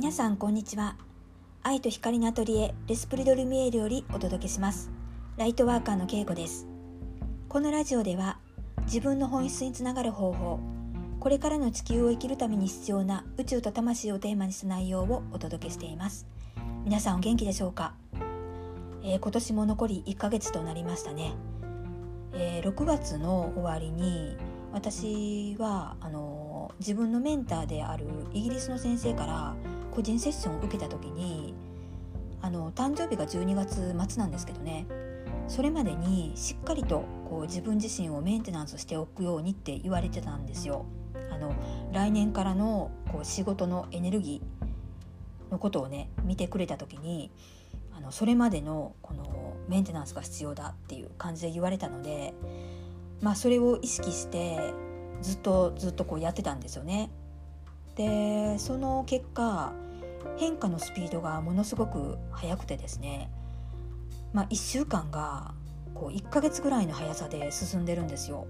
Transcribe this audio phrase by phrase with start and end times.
[0.00, 0.96] 皆さんこんにちは。
[1.62, 4.90] 愛と光のアトリエレスプリドルミエールよりお届けします。
[5.36, 6.66] ライトワーカーのけいこです。
[7.50, 8.38] このラジオでは
[8.86, 10.58] 自分の本質につながる方法
[11.20, 16.26] これからの地球を生きるために必要な宇宙と魂をテーマにした内容をお届けしています。
[16.86, 17.92] 皆さんお元気でしょうか、
[19.04, 21.34] えー、今年も残り1ヶ月となりましたね、
[22.32, 24.38] えー、6月の終わりに
[24.72, 29.54] 私はあの自分のメンターであるイギリスの先生から
[29.90, 31.54] 個人セッションを受けた時に
[32.42, 34.86] あの誕生日が12月末なんですけどね
[35.48, 40.86] それまでにしっかりとこう自分自身をメンテナンスしておくようにって言われてたんですよ。
[41.32, 41.54] あの
[41.92, 47.30] 来年からのこう仕事のエネルギーのことをね見てくれた時に
[47.96, 52.34] あのそれまでのこのメンテナンスが必要だっていう感じで言われたので
[53.22, 54.72] まあ、それを意識して
[55.20, 57.10] ずっとずっとこうやってたんですよね。
[57.96, 59.72] でその結果
[60.36, 63.30] 変化のスピードがものすごく速くてですね、
[64.32, 65.54] まあ、1週間が
[65.94, 68.46] こう1ヶ月ぐらいの速さで進んでるんですよ。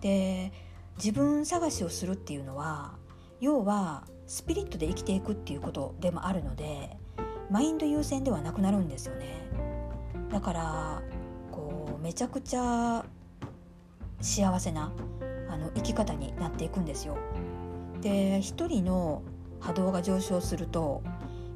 [0.00, 0.52] で
[0.96, 2.96] 自分探しをするっていうのは
[3.40, 6.96] 要はスピリットで生きていくっていうことでもあるので
[7.50, 9.48] マインド優先ではなくなるんですよね。
[10.30, 11.02] だから
[11.50, 13.04] こうめちゃくちゃ
[14.20, 14.92] 幸せな
[15.50, 17.16] あの生き方になっていくんですよ。
[18.02, 19.22] で一人の
[19.60, 21.02] 波動が上昇すると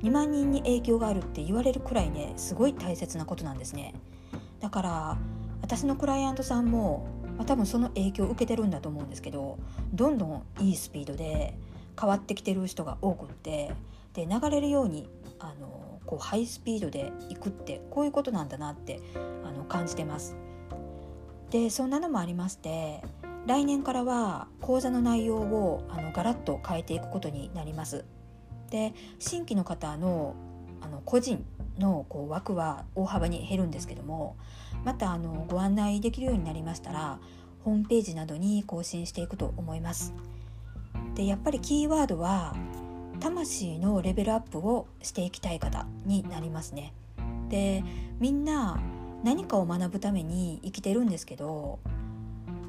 [0.02, 3.94] 2万人に影響があるって言われるくらいねすごい大切なことなんですね。
[4.60, 5.18] だから
[5.60, 9.58] 私のクライアントさんも、まあ、多分その影響を受けてるんだと思うんですけど
[9.92, 11.58] どんどんいいスピードで
[11.98, 13.74] 変わってきてる人が多くって
[14.14, 19.00] で流れるようにあのこうハイスピードで行くってこういうことなんだなって
[19.44, 20.36] あの感じてます。
[21.50, 23.02] でそんなのもありまして
[23.46, 28.04] 来年からは講座の内容をあのガラッと変えていくことになります。
[28.70, 30.34] で新規の方の
[30.80, 31.44] あの個人
[31.78, 34.36] のこう枠は大幅に減るんですけども
[34.84, 37.18] またあのご案内できるようになりましたら
[37.64, 40.12] ホームページなどに更新していくと思います。
[41.14, 42.54] でやっぱりキーワードは
[43.20, 46.92] 魂のレベルアップをしていきたい方になりますね。
[47.48, 47.84] で
[48.18, 48.80] みんな
[49.24, 51.78] 何かを学ぶために生きてるんですけど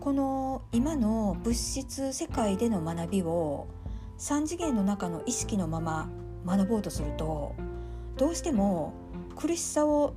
[0.08, 3.68] この今の物質世界での学びを
[4.20, 6.10] 3次元の中の意識のまま
[6.46, 7.58] 学ぼうとすると
[8.16, 8.94] どうしても
[9.36, 10.14] 苦しさを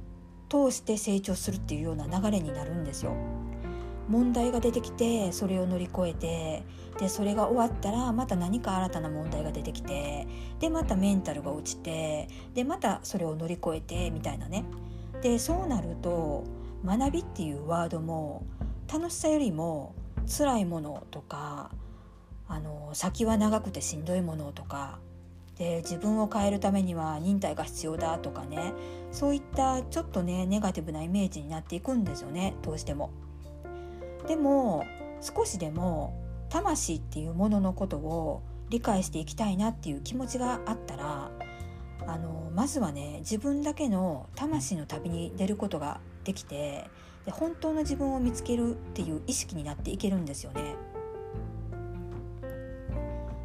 [0.48, 3.16] 通して成長するっていうような流れになるんですよ。
[4.08, 6.62] 問題が出てきてそれを乗り越えて
[7.00, 10.28] でそれが終わったらまた何か新たな問題が出てきて
[10.60, 14.64] でまたメンタルが落ちてでまたそれを乗り越えてみたいなね
[15.20, 16.44] でそうなると
[16.84, 18.46] 学びっていうワードも
[18.92, 19.94] 楽しさよりも
[20.26, 21.70] 辛いものとか
[22.48, 24.98] あの先は長くてしんどいものとか
[25.56, 28.72] で自分を変えるためには忍耐が必要だとかね
[29.12, 33.10] そういったちょっとねネガティブなイメージになっていくんですよねどうしても。
[34.26, 34.84] でも
[35.20, 36.14] 少しでも
[36.48, 41.30] 魂っていうもののことを理解していきたいなっていう気持ちがあったら
[42.06, 46.88] あのまずはね自分だけの魂の旅に出ることができて
[47.24, 50.76] で本当の自分を見つけるっていう意識になっていけるんですよね。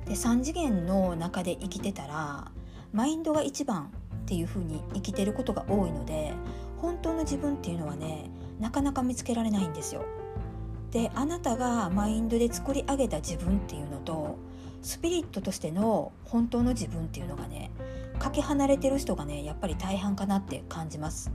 [0.06, 2.52] で3次元の中で生きてたら
[2.94, 6.34] マインドが一番っていう風に生きてることが多いので
[6.78, 10.06] 本当の自分っていうのはねなかなか見つけられないんですよ。
[10.92, 14.38] であなたがマインドで作り上げた自分っていうのと
[14.82, 17.72] スピリットとしての本当の自分っていうのがね
[18.18, 21.32] かけ離れてる人がねやっぱり大半かなって感じます。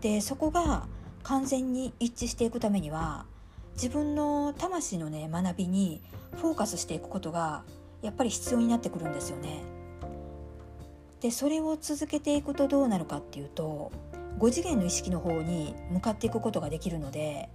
[0.00, 0.86] でそこが
[1.22, 3.26] 完全に一致していくためには
[3.74, 6.00] 自分の魂のね学びに
[6.36, 7.62] フォーカスしていくことが
[8.02, 9.62] やっぱり必要になってくるんですよね。
[11.20, 13.90] でそれを続けていくとどうなるかっていうと
[14.38, 17.48] 5次元の意識の方に向かっていくことができるので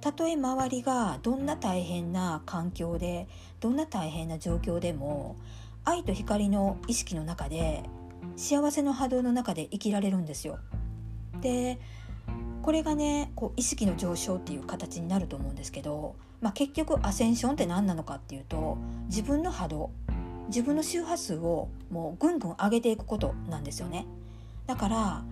[0.00, 3.28] たとえ周りがどんな大変な環境で
[3.60, 5.36] どんな大変な状況でも
[5.84, 7.82] 愛と光の意識の中で
[8.36, 10.58] 幸せの波動の中で生きられるんですよ。
[11.42, 11.78] で
[12.70, 18.78] これがねこう意識の上昇っていう形になると思うんですけど、まあ、結局アセンションって何なのかっていうと
[19.08, 19.90] 自分の波動
[20.46, 24.06] 自分の周波数をもうぐんぐん上げていくことなんですよね。
[24.68, 25.24] だから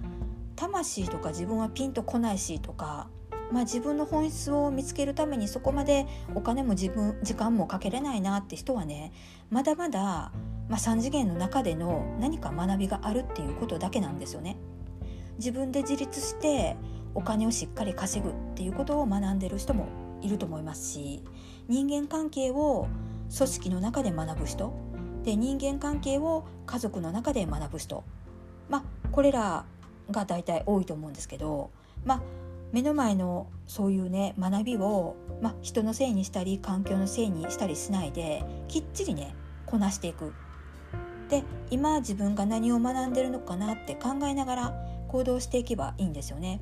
[0.57, 3.07] 魂とか自分はピンとこないしとか
[3.53, 9.13] まあ、自分の本質を見つけるためにそこまでお金も自分時間もかけれないなって人はね
[9.49, 10.33] まだまだ、
[10.69, 14.57] まあ、3次元の中での何か学びがあるっていうことだけなんですよね。
[15.39, 16.77] 自分で自立して
[17.15, 19.87] お金をしっかり稼ぐっていうことを学んでる人も
[20.21, 21.23] いると思いますし
[21.69, 22.89] 人間関係を
[23.37, 24.73] 組織の中で学ぶ人
[25.25, 28.05] で人間関係を家族の中で学ぶ人
[28.69, 29.65] まあこれら
[30.11, 31.71] が大体多いと思うんですけど
[32.05, 32.23] まあ
[32.73, 39.35] 目の前のそういうね学びを、まあ、人のせいにしたり環境のせいにしたりしないできっちりね
[39.67, 40.33] こなしていく。
[41.29, 44.75] で今自分が何を学んでるのかなって考えながら
[45.09, 46.61] 行動していけばいいんですよね。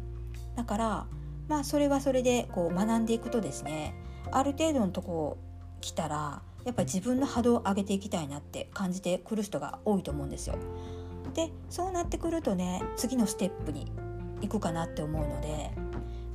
[0.57, 1.07] だから
[1.49, 3.95] まあそれはそれでこう学んでいくとですね
[4.33, 5.39] ある程度のとこ
[5.81, 10.57] 来たらやっぱ自分の波動を上げていきたいなって感じてくる人が多いと思うんですよ。
[11.35, 13.93] でそうなってくるとね次のステップに
[14.41, 15.71] 行くかなって思うので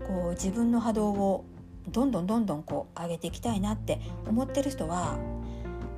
[0.07, 1.45] こう自分の波動を
[1.89, 5.17] どんどんどんどんこう上げていきたいなって思ってる人は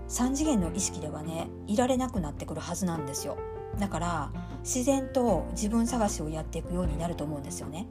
[0.07, 3.37] 3次元の意識ではねいられなくなってくるはずなんですよ
[3.79, 4.31] だから
[4.61, 7.87] 自然と自分探しをやっていくようになると思うんですよね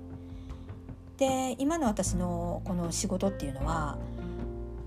[1.18, 3.98] で今の私のこの仕事っていうのは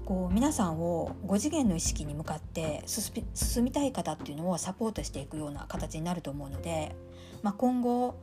[0.06, 6.95] こう皆さんを5次元の意識に向かって進みたい方っていうのをサポートしていくような形になると思うので、
[7.42, 8.16] まあ、今後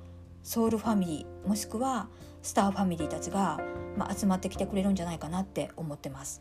[0.42, 2.08] ソウルファミリーもしくは
[2.42, 3.60] スターファミリーたちが、
[3.96, 6.40] まあ、集まってきてくれるんじゃないかなって思ってます。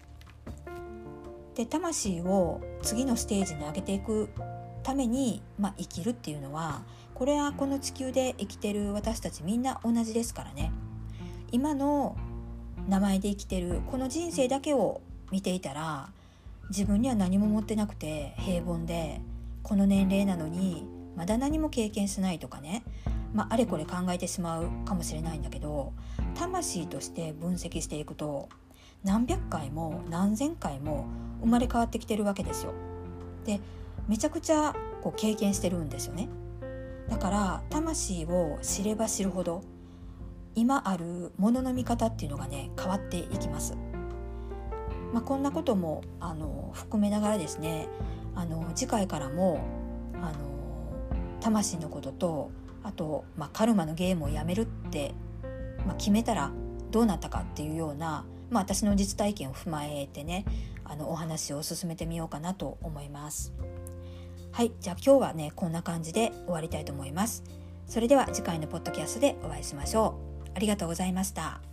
[1.55, 4.29] で魂を次のステージに上げていく
[4.83, 10.71] ために、まあ、生きるっていうのはこれはこの地球で生きてる私たちみんな同じですからね
[11.51, 12.15] 今の
[12.87, 15.01] 名前で生きてるこの人生だけを
[15.31, 16.09] 見ていたら
[16.69, 19.21] 自分には何も持ってなくて平凡で
[19.63, 22.83] この年齢なのにまだ何も経験しないとかね、
[23.33, 25.93] まあ、あれこれ考えてしまうかもしれないんだけど
[26.35, 28.49] 魂として分析していくと
[29.03, 31.07] 何百回も何千回も
[31.41, 32.73] 生まれ変わってきてるわけですよ。
[33.45, 33.59] で
[34.07, 36.29] めちゃくちゃこう経験してるんですよね。
[37.09, 39.63] だから魂を知れば知るほど
[40.55, 43.75] 今あるものの見方っていうのがね変わっていきます。
[45.13, 47.89] まあ、こんなこともあの含めながらですね
[48.33, 49.61] あの次回からも
[50.21, 50.33] あの
[51.41, 52.51] 魂のことと
[52.83, 55.13] あと、まあ、カルマのゲームをやめるって、
[55.85, 56.51] まあ、決めたら
[56.91, 60.45] どうなったかっていうような、まあ、私の実体験を踏まえてね
[60.85, 63.53] あのお話を進めてみようかなと思います。
[64.51, 67.43] はいじゃあ今日はねこんな感じで終わりたいと思います。
[67.85, 70.30] それでは次回のポッドキャストでお会いしましょう。
[70.53, 71.70] ありがとうございました。